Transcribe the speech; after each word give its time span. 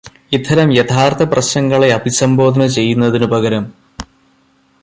ഇത്തരം 0.31 0.69
യഥാര്ത്ഥപ്രശ്നങ്ങളെ 0.73 1.89
അഭിസംബോധന 1.91 2.65
ചെയ്യുന്നതിനു 2.67 3.25
പകരം 3.25 3.65